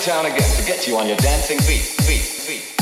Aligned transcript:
town 0.00 0.24
again 0.24 0.56
to 0.56 0.64
get 0.64 0.86
you 0.86 0.96
on 0.96 1.06
your 1.06 1.16
dancing 1.18 1.58
feet. 1.58 2.79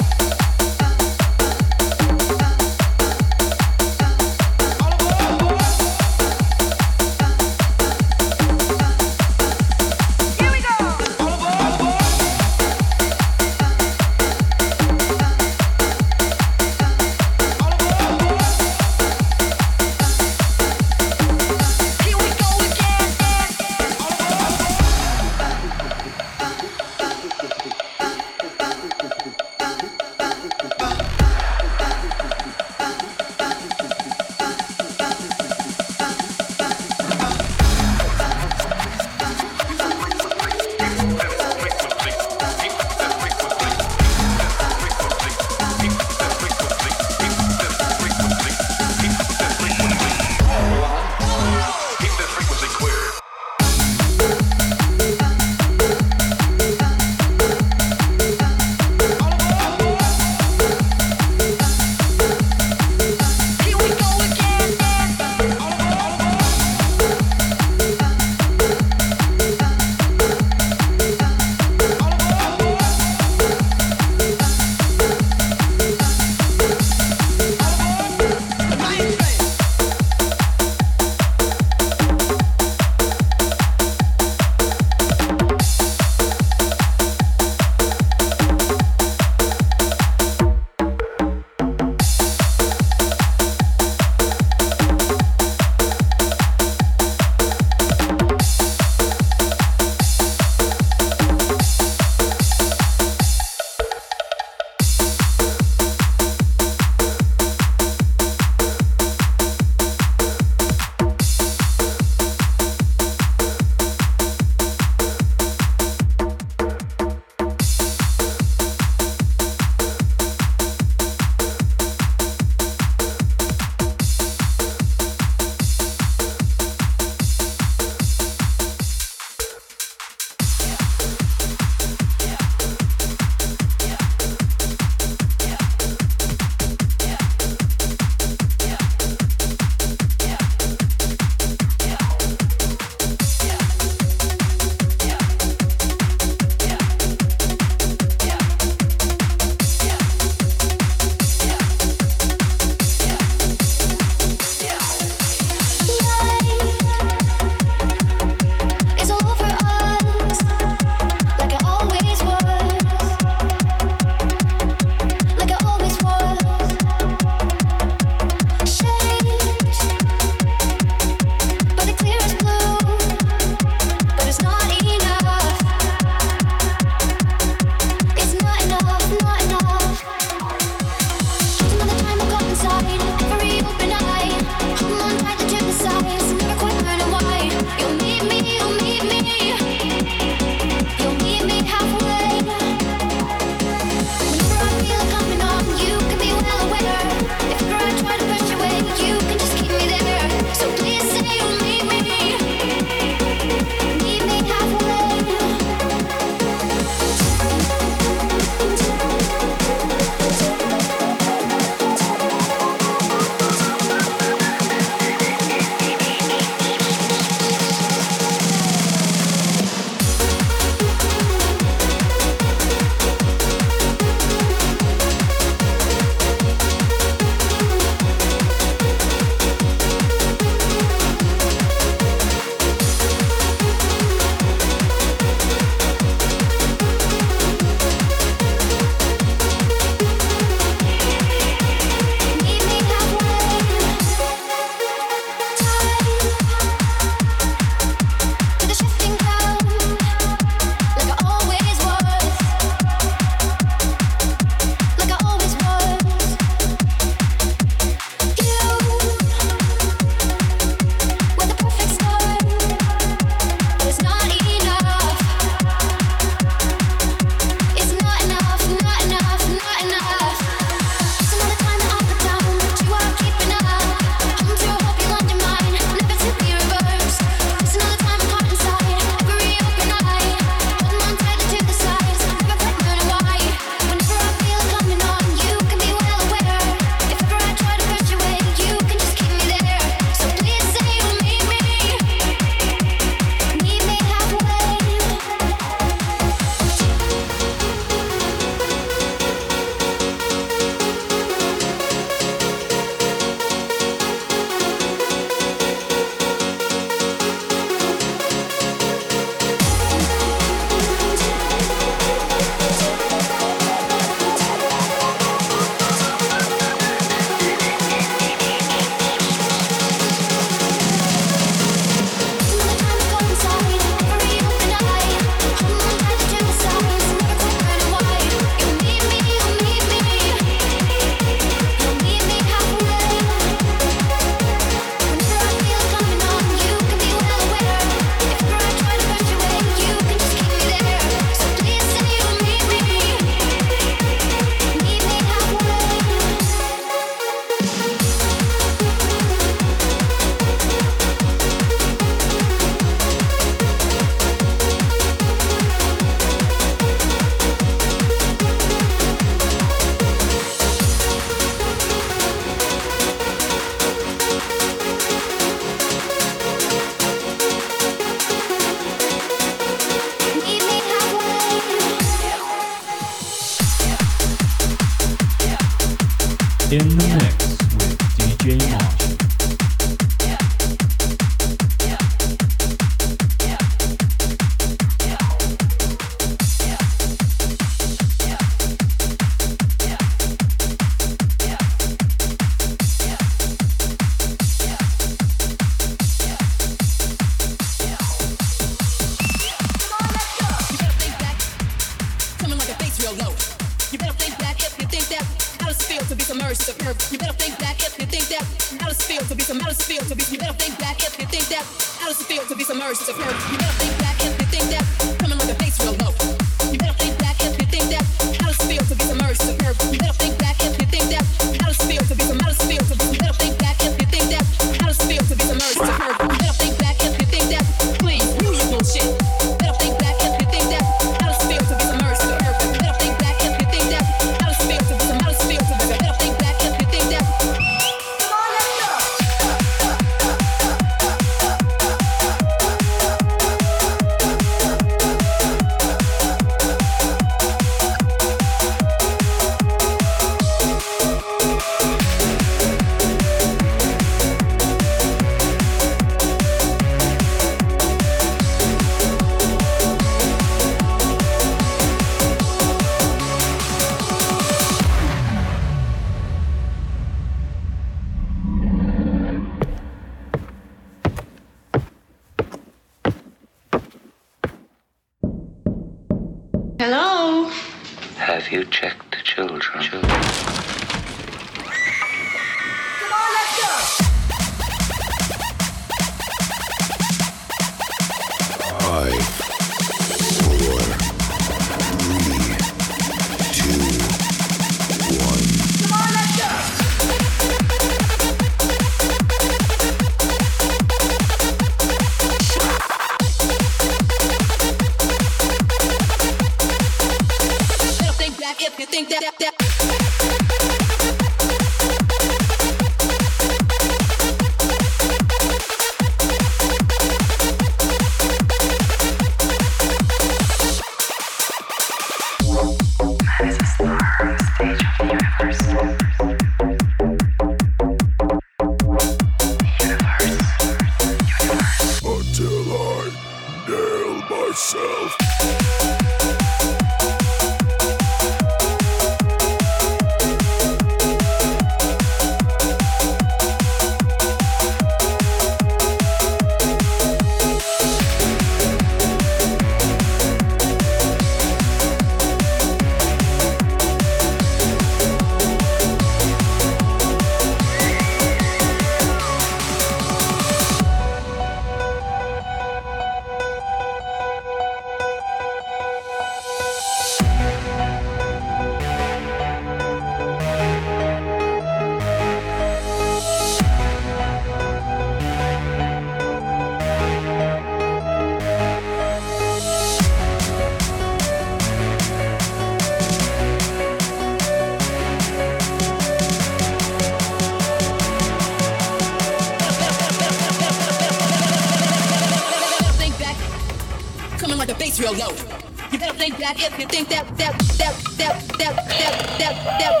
if 596.63 596.77
you 596.77 596.85
think 596.85 597.09
that 597.09 597.27
that 597.37 597.57
that 597.79 597.95
that 598.17 598.35
that 598.59 598.75
that 598.87 599.15
that 599.39 599.79
that 599.79 600.00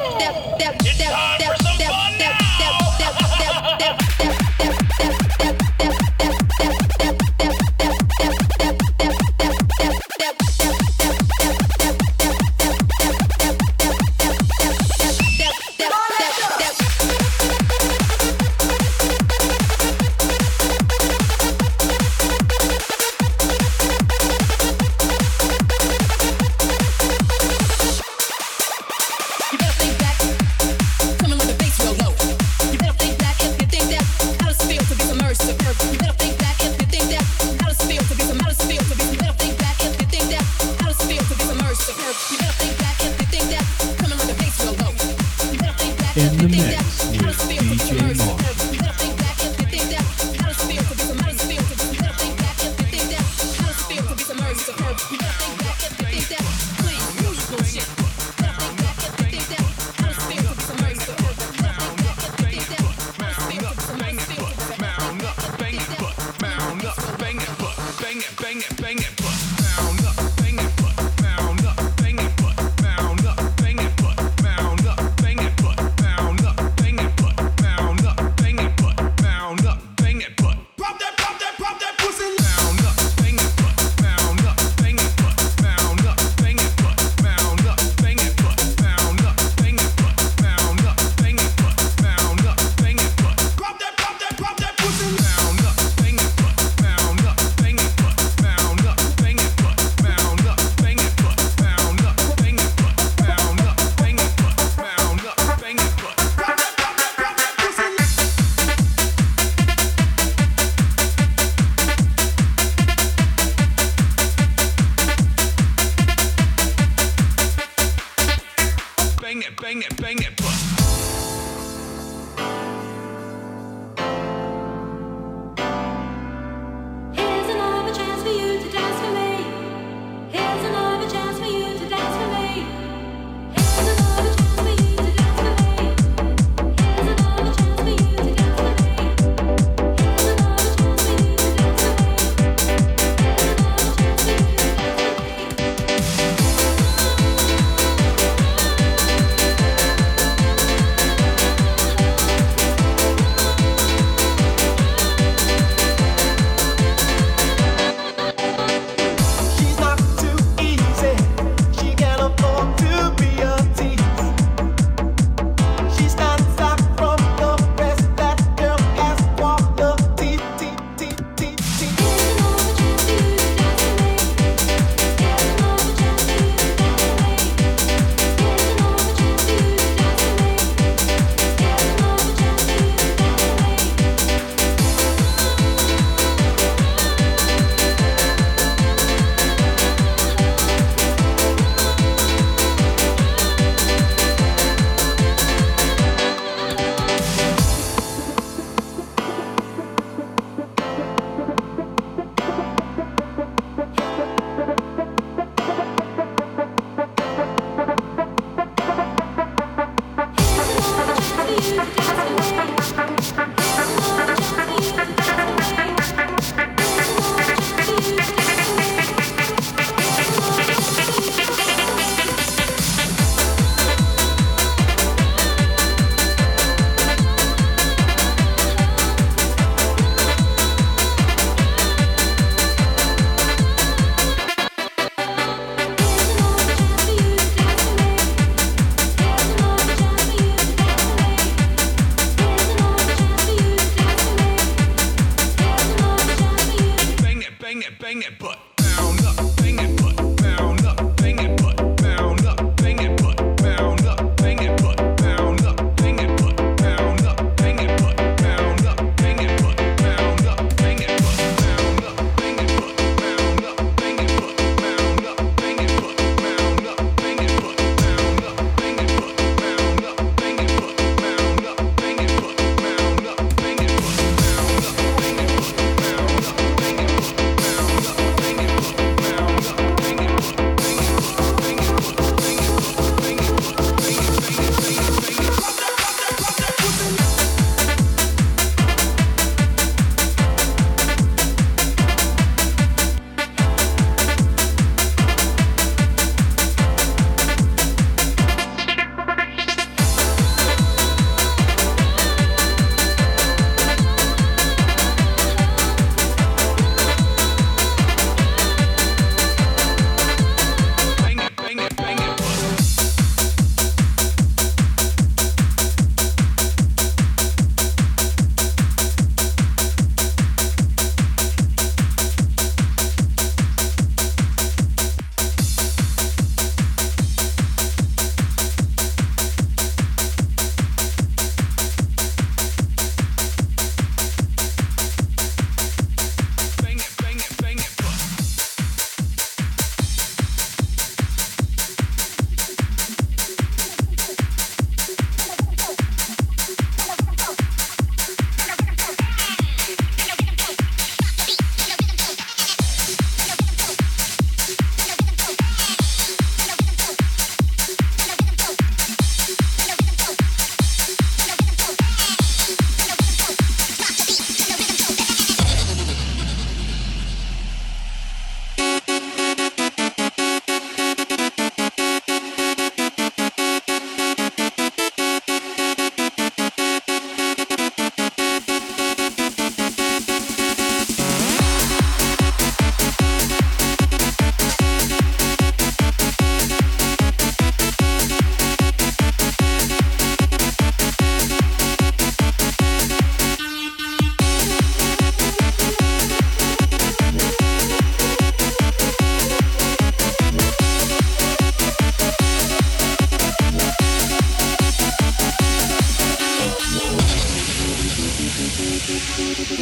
bang, 119.31 119.43
bang, 119.61 119.83
bang, 119.97 120.17
it! 120.17 121.10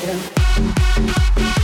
Yeah. 0.00 1.57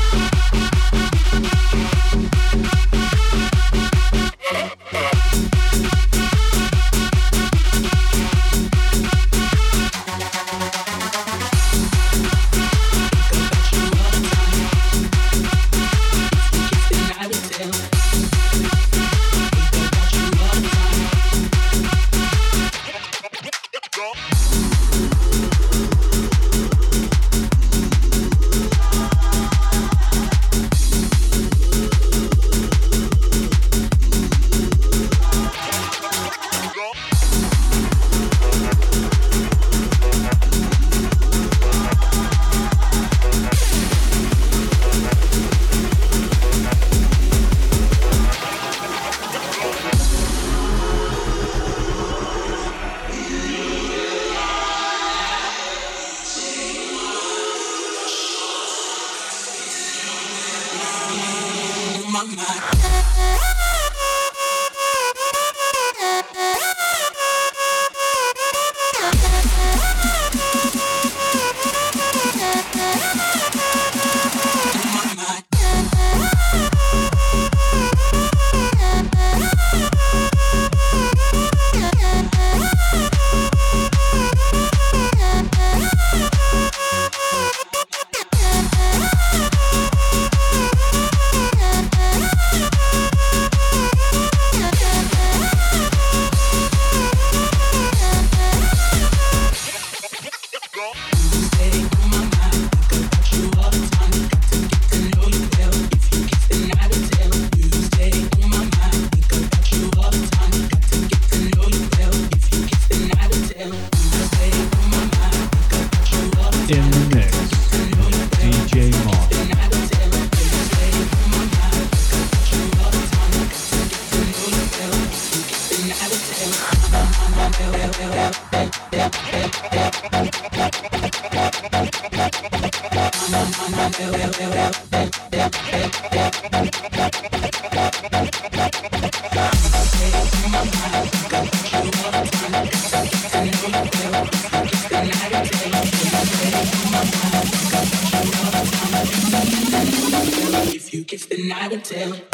tell. 151.84 152.33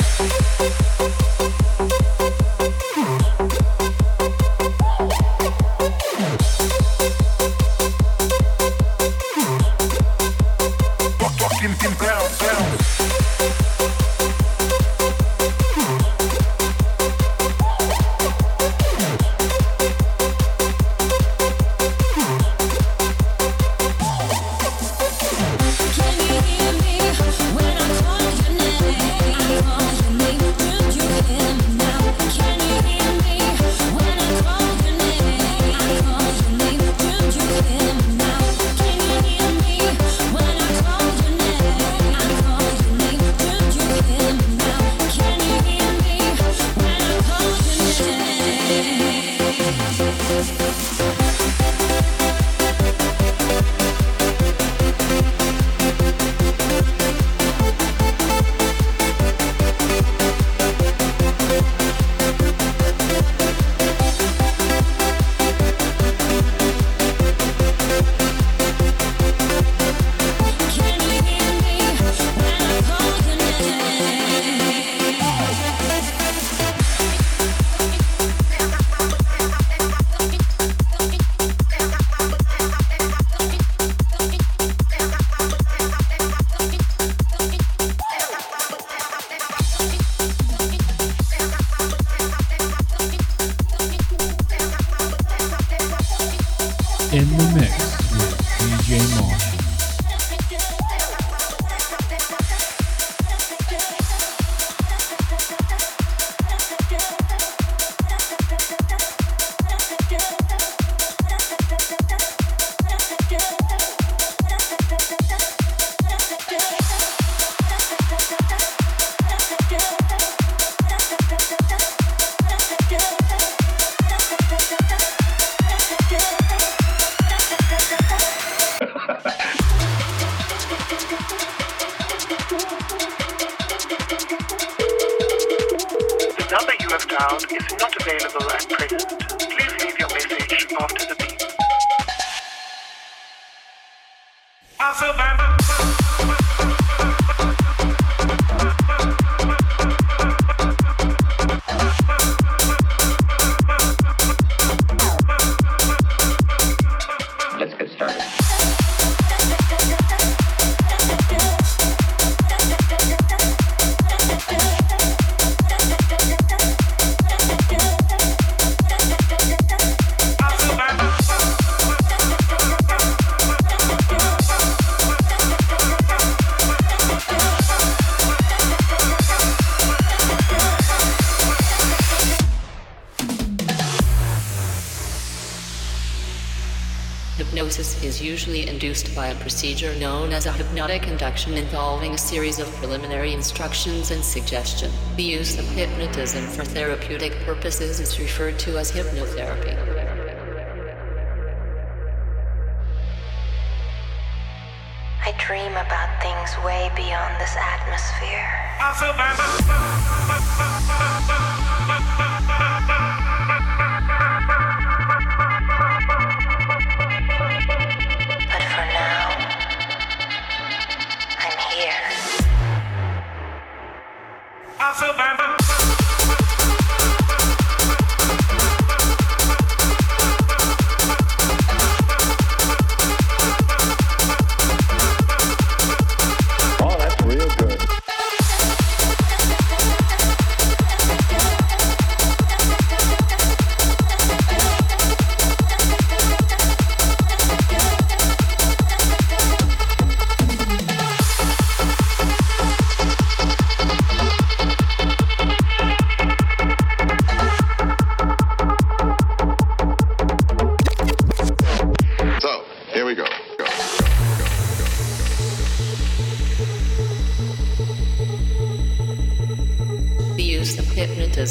procedure 189.61 189.93
known 189.99 190.33
as 190.33 190.47
a 190.47 190.51
hypnotic 190.51 191.07
induction 191.07 191.53
involving 191.53 192.15
a 192.15 192.17
series 192.17 192.57
of 192.57 192.65
preliminary 192.77 193.31
instructions 193.31 194.09
and 194.09 194.23
suggestion. 194.23 194.91
The 195.17 195.23
use 195.23 195.59
of 195.59 195.65
hypnotism 195.65 196.47
for 196.47 196.65
therapeutic 196.65 197.33
purposes 197.45 197.99
is 197.99 198.19
referred 198.19 198.57
to 198.57 198.79
as 198.79 198.91
hypnotherapy. 198.91 199.90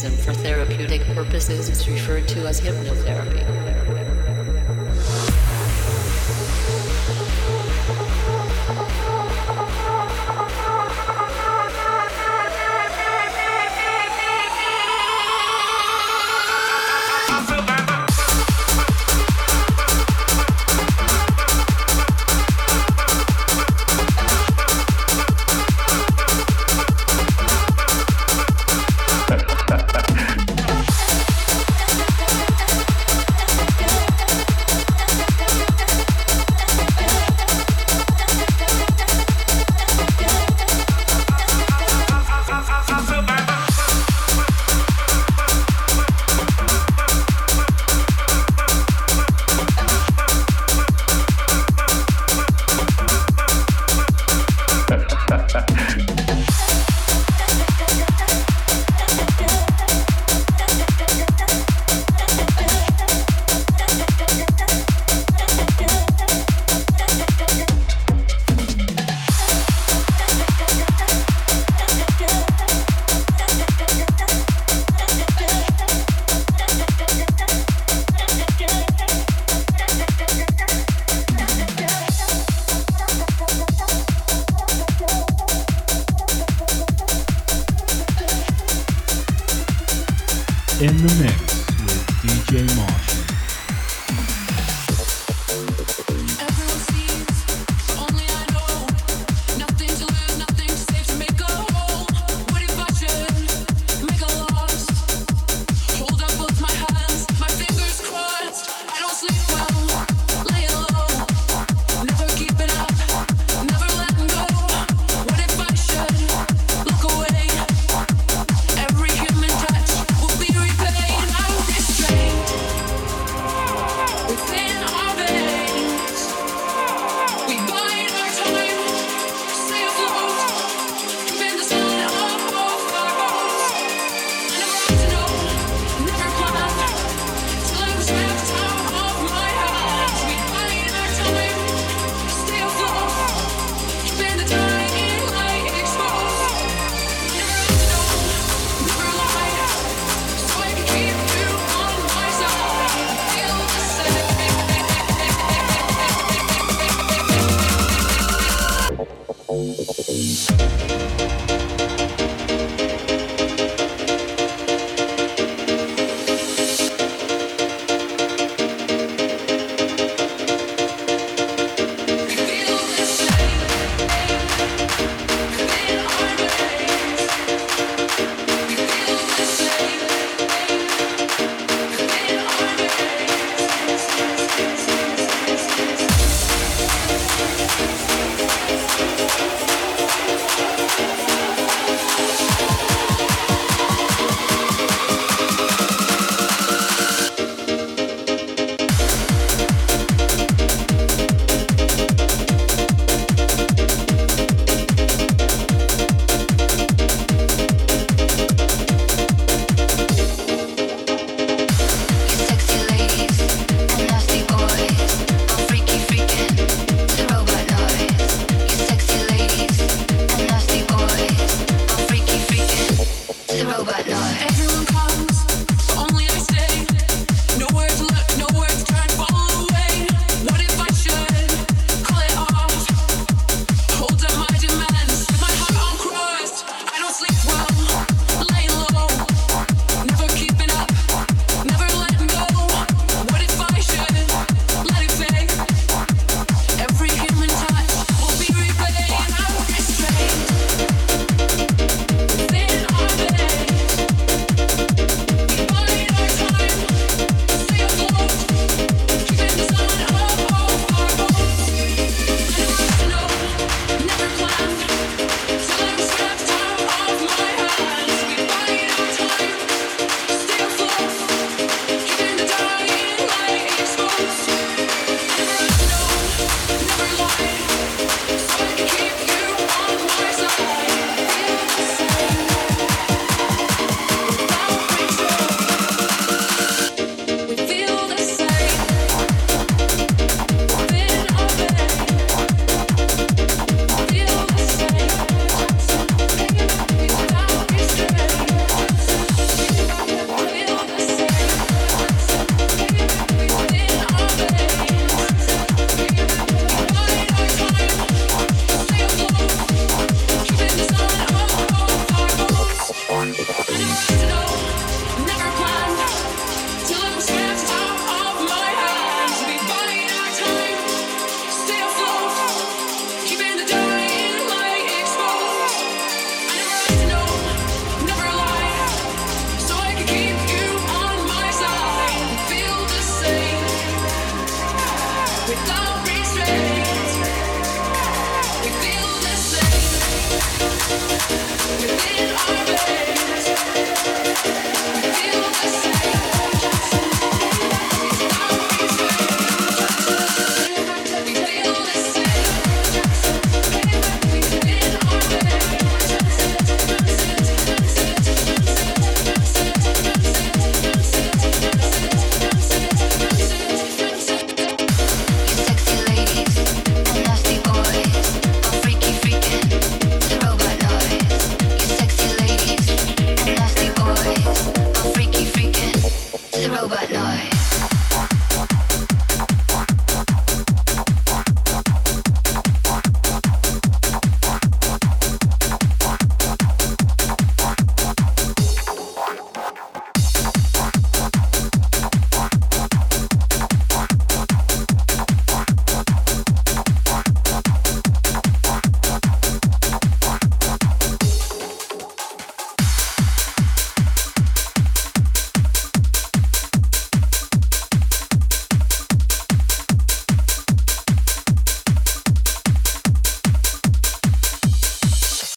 Hypnotism 0.00 0.34
for 0.34 0.40
therapeutic 0.42 1.02
purposes 1.14 1.68
is 1.68 1.88
referred 1.88 2.26
to 2.28 2.46
as 2.46 2.60
hypnotherapy. 2.60 4.09